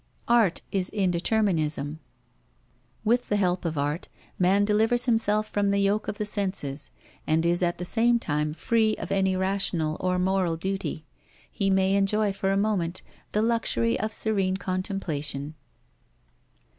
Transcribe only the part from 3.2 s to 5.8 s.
the help of art, man delivers himself from the